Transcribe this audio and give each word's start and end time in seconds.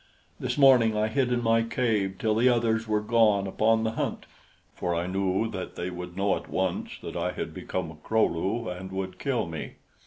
This 0.39 0.57
morning 0.57 0.97
I 0.97 1.09
hid 1.09 1.31
in 1.31 1.43
my 1.43 1.61
cave 1.61 2.15
till 2.17 2.33
the 2.33 2.49
others 2.49 2.87
were 2.87 3.01
gone 3.01 3.45
upon 3.45 3.83
the 3.83 3.91
hunt, 3.91 4.25
for 4.73 4.95
I 4.95 5.05
knew 5.05 5.47
that 5.51 5.75
they 5.75 5.91
would 5.91 6.17
know 6.17 6.35
at 6.35 6.49
once 6.49 6.97
that 7.03 7.15
I 7.15 7.33
had 7.33 7.53
become 7.53 7.91
a 7.91 7.97
Kro 7.97 8.25
lu 8.25 8.67
and 8.67 8.91
would 8.91 9.19
kill 9.19 9.45
me. 9.45 9.73